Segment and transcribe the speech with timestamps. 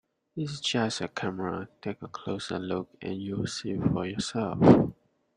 [0.35, 4.91] It's just a camera, take a closer look and you'll see for yourself.